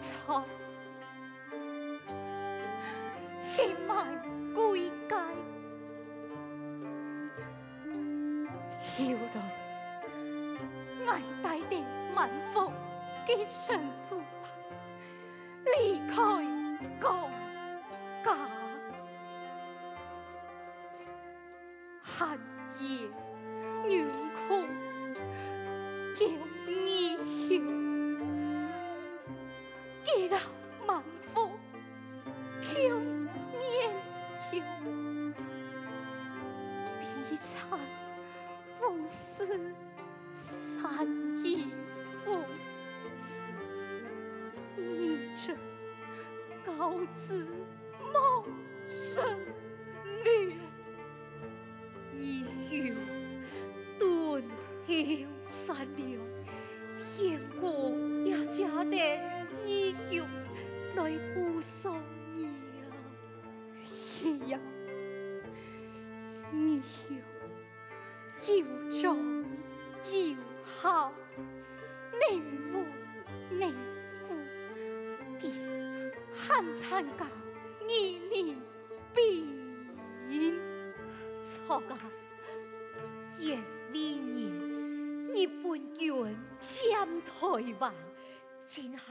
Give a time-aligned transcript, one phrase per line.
[0.00, 0.42] 草，
[3.56, 3.90] 一脉
[4.54, 5.14] 归界，
[8.96, 8.98] 后
[9.34, 9.38] 来
[11.06, 11.10] 我
[11.42, 12.72] 带点万福
[13.26, 13.78] 吉祥
[14.10, 14.22] 如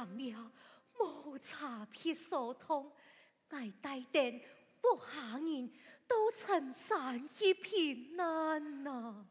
[0.05, 0.51] 进行了
[0.99, 2.91] 无差别扫讨，
[3.49, 4.41] 爱带电
[4.81, 5.71] 不下人
[6.07, 9.25] 都成山一片难呐！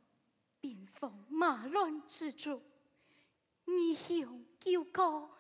[0.61, 2.61] 兵荒马乱之中，
[3.67, 5.31] 义兄救国，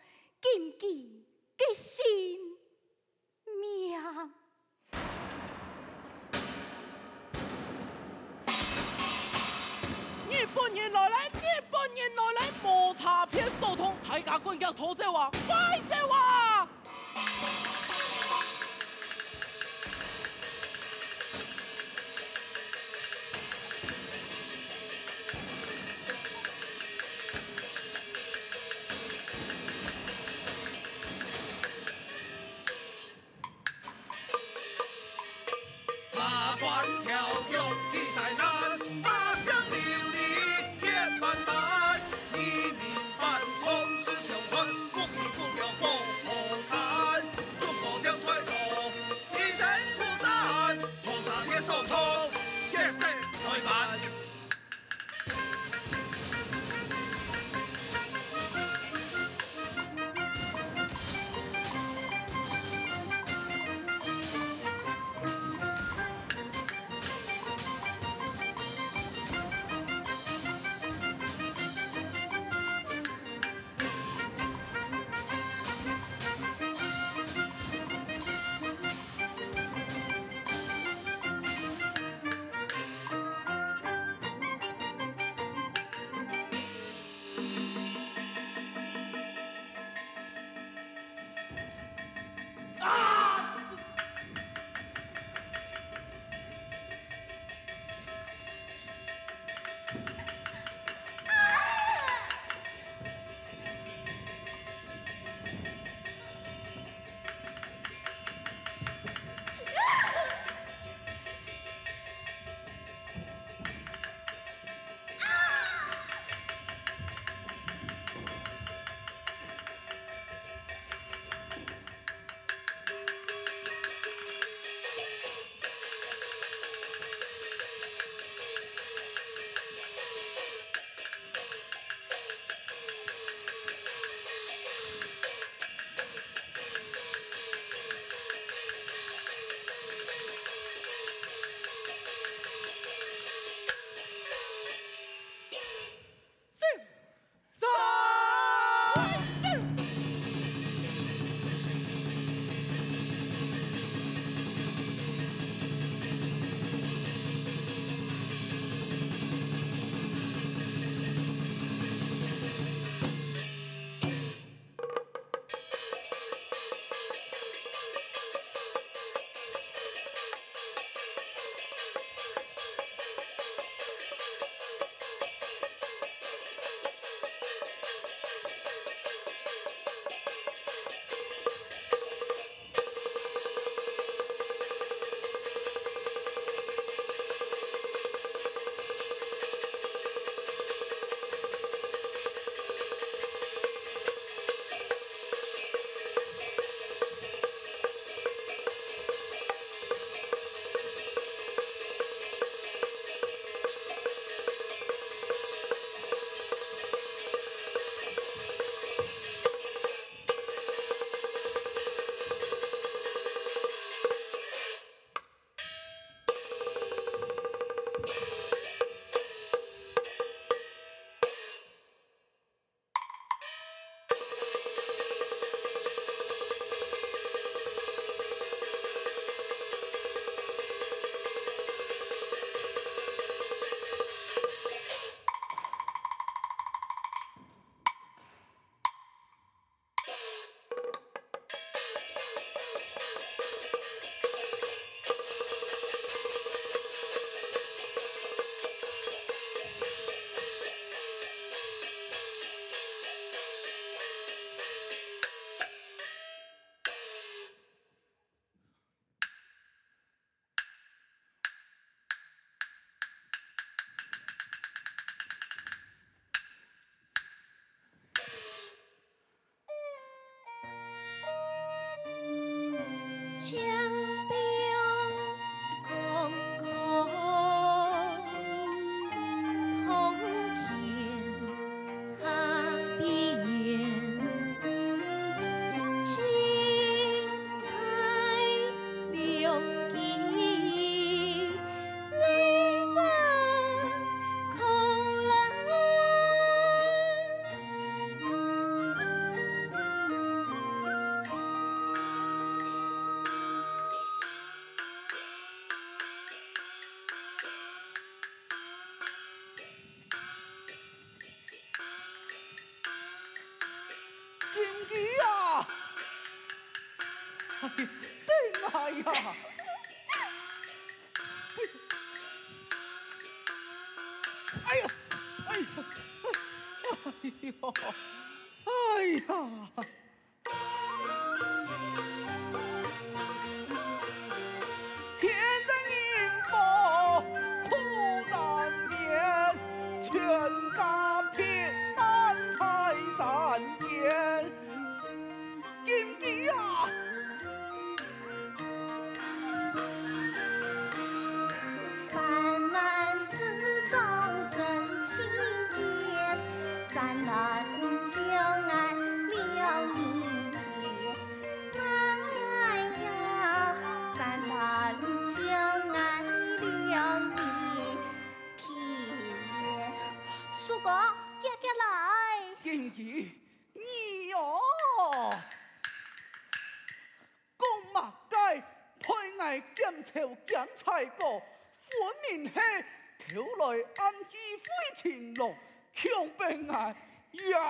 [0.40, 2.56] 谨记决心。
[3.60, 3.98] 命！
[10.38, 16.64] 日本人来了，日本人来了，无差别扫讨，大家滚脚拖着我，快走啊！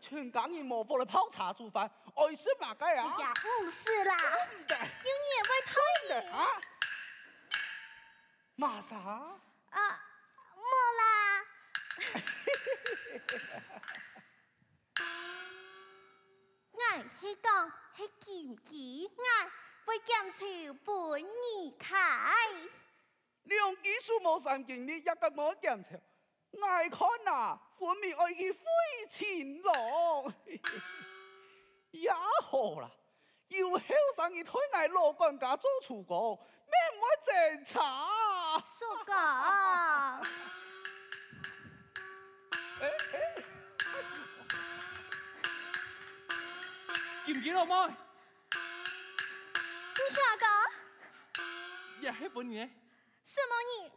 [0.00, 3.16] 全家人模糊来泡茶煮饭，爱吃嘛该啊！
[3.20, 4.16] 呀，不是啦，
[4.68, 5.72] 有你也会泡
[6.08, 6.48] 的啊？
[8.54, 8.96] 马啥？
[8.96, 10.00] 啊，
[10.56, 10.62] 没
[10.98, 11.44] 啦。
[16.80, 19.50] 爱是讲是禁忌爱。
[19.88, 20.44] 会讲求
[20.84, 21.96] 本二开，
[23.44, 25.96] 两技术冇三经历，一个冇检查。
[26.62, 28.60] 爱看啊，分明爱去废
[29.08, 30.32] 青龙，
[31.92, 32.90] 也好啦。
[33.48, 33.80] 有后
[34.14, 38.60] 生一推爱老管家做厨工，免我检查。
[38.60, 39.14] 叔公，
[42.80, 43.42] 哎哎，
[47.24, 47.88] 记唔记得我？
[47.88, 47.94] 你
[50.14, 50.48] 听讲？
[52.00, 52.58] 也还不你？
[53.24, 53.90] 什么你？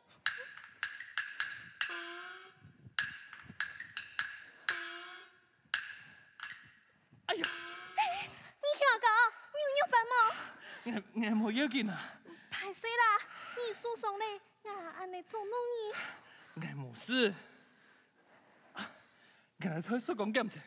[9.89, 9.93] 讲？
[10.83, 11.03] 你有办吗？
[11.13, 11.97] 我我冇要紧啊。
[12.49, 13.03] 太衰啦！
[13.57, 15.93] 你诉讼嘞，我安尼做弄你。
[16.55, 17.33] 我冇事。
[18.73, 20.59] 我来推手工检查。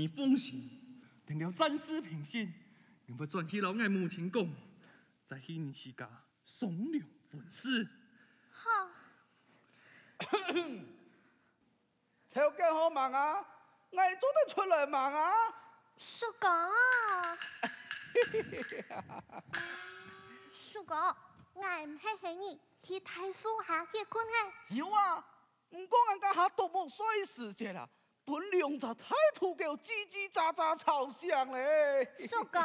[0.00, 0.70] 你奉行，
[1.26, 2.50] 定了战士平信，
[3.06, 4.50] 你不转去老爱母亲讲，
[5.26, 6.08] 在去你自家
[6.46, 6.98] 送了
[7.30, 7.86] 婚事。
[8.50, 8.88] 好，
[12.30, 13.44] 条件好忙啊，
[13.94, 15.30] 爱做得出来忙啊。
[15.98, 16.48] 叔公，
[20.50, 20.96] 叔公，
[21.62, 24.76] 爱唔系系你去大树下去困嘿？
[24.76, 25.22] 有啊，
[25.70, 27.86] 唔过人家下多冇衰时节啦，
[28.24, 32.04] 本两只太铺叫叽叽喳喳吵响咧。
[32.26, 32.60] 叔公，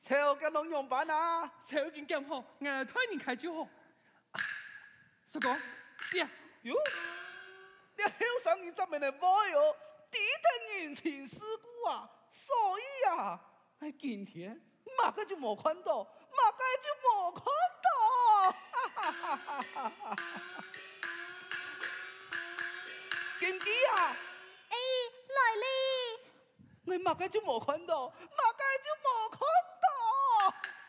[0.00, 1.50] 条件能用办啊？
[1.66, 3.68] 条件咁好，俺推你开就好。
[5.30, 6.28] 叔公，呀，
[6.62, 6.74] 哟，
[7.96, 8.10] 你好
[8.42, 9.76] 想你这边的朋友，
[10.10, 13.40] 抵得人情世故啊，所以啊，
[13.80, 14.60] 哎，今天
[14.96, 17.44] 马个就冇看到，马个就冇看
[17.84, 17.88] 到，
[18.94, 20.16] 哈哈哈哈哈哈！
[23.40, 24.14] 金鸡啊，
[24.68, 24.76] 哎，
[25.34, 25.64] 来哩，
[26.84, 29.40] 我马个就冇看到，马个就冇看
[29.80, 29.88] 到，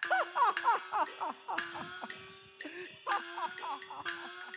[0.09, 1.05] 哈哈哈哈
[1.47, 1.55] 哈！
[3.05, 4.50] 哈哈哈哈！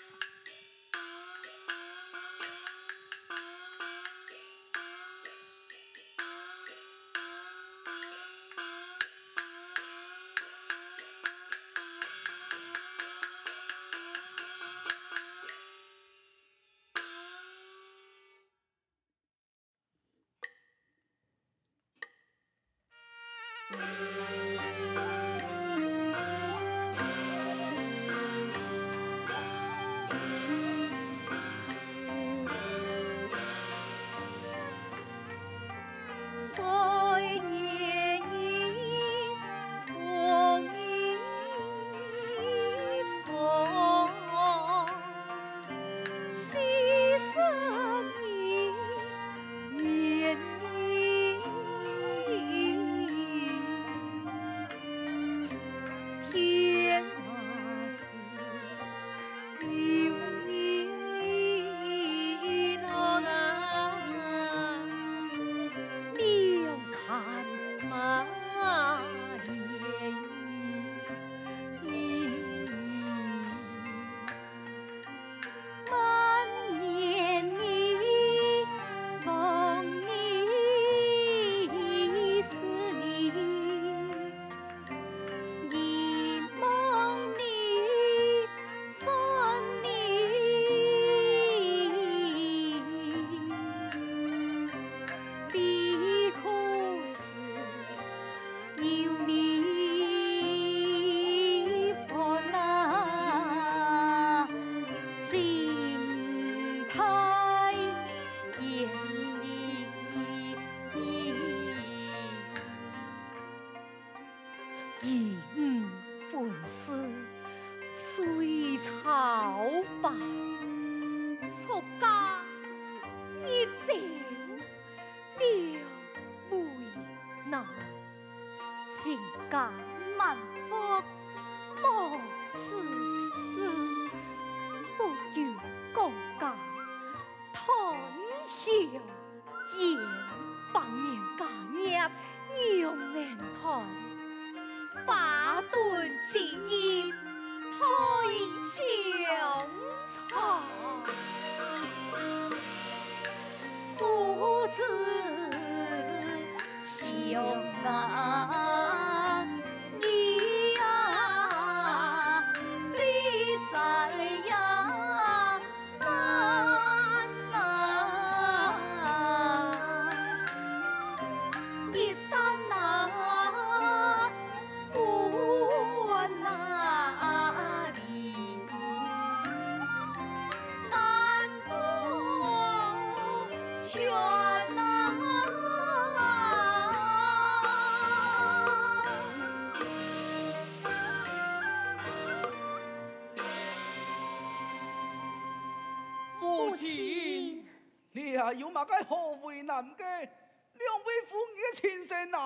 [129.54, 129.93] 有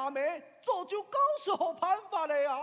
[0.08, 2.58] 亲生阿妹，早就告诉好办法了呀。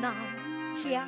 [0.00, 0.14] 南
[0.82, 1.06] 疆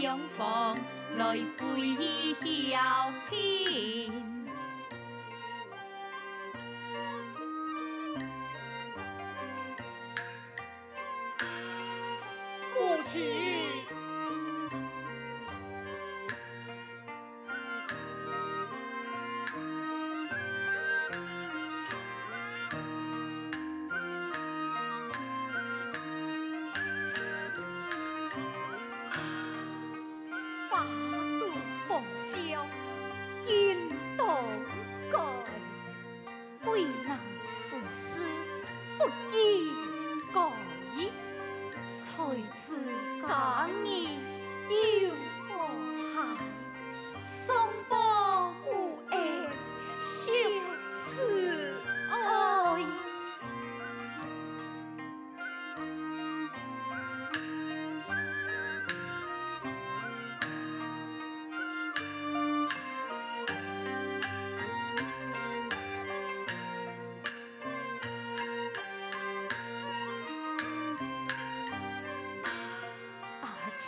[0.00, 0.76] 两旁
[1.16, 2.36] 来回忆
[2.70, 2.76] 又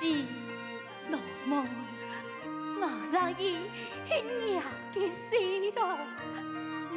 [0.01, 0.05] 是
[1.11, 1.69] 老妹，
[2.81, 3.43] 我在意
[4.07, 4.15] 兄
[4.47, 4.63] 爷
[4.95, 5.35] 嘅死
[5.75, 5.99] 咯，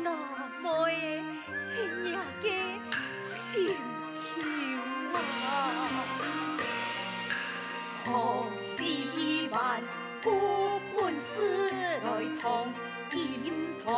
[0.04, 0.08] 老
[0.62, 0.70] 妹
[1.74, 2.46] 兄爷嘅
[3.24, 3.74] 心
[4.38, 5.20] 桥啊，
[8.06, 8.10] 何
[8.60, 8.70] 时
[9.52, 9.82] 还
[10.22, 10.28] 顾
[10.96, 11.34] 本事
[12.04, 12.08] 来
[12.40, 12.72] 同
[13.10, 13.20] 点
[13.84, 13.90] 同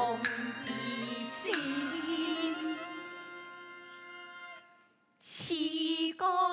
[0.65, 0.69] 一
[1.25, 1.43] 心，
[5.19, 5.35] 似
[6.17, 6.52] 讲啊！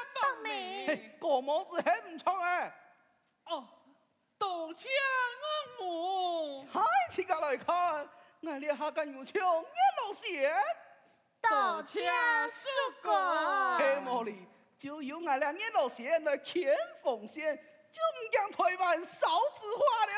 [1.19, 2.71] 个模子很唔错诶。
[3.45, 3.67] 哦，
[4.37, 4.87] 多车
[5.79, 6.65] 我母。
[6.71, 8.09] 嗨，自家来看，
[8.41, 10.53] 我哋下间有唱一路线。
[11.41, 11.99] 多车
[12.49, 12.69] 叔
[13.01, 13.13] 公。
[13.77, 17.57] 嘿，茉莉，就由我俩一路线来牵风线，
[17.91, 20.13] 就唔惊台湾少子化了。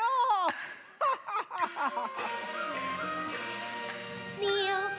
[1.00, 2.10] 哈哈哈哈哈哈。
[4.38, 4.48] 鸟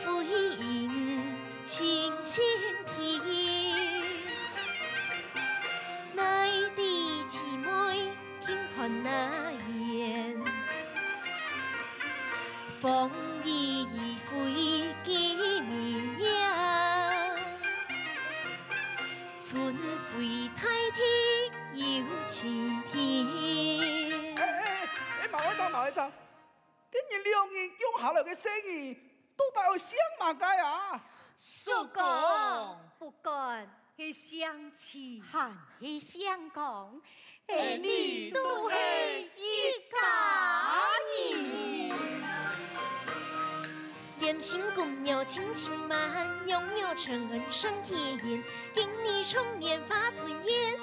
[0.03, 2.43] 飞鹰，清新
[2.85, 3.44] 啼。
[12.85, 13.09] 风
[13.43, 13.83] 一
[14.29, 17.35] 飞几绵呀，
[19.41, 20.61] 春回大
[20.93, 21.01] 地
[21.73, 21.83] 又
[22.27, 22.95] 晴天。
[24.37, 24.87] 哎哎
[25.23, 26.11] 哎，马会长，马会长，
[26.91, 28.95] 今日两人用下来嘅生意
[29.35, 31.03] 都带有香马街啊？
[31.39, 32.03] 叔公，
[32.99, 33.67] 不管
[33.97, 34.99] 系相似
[35.31, 37.01] 还是相共。
[37.47, 38.75] 你都是
[44.45, 45.97] 点心公牛轻轻慢，
[46.45, 48.43] 牛牛承恩生铁宴，
[48.75, 50.74] 给你重年发吞烟，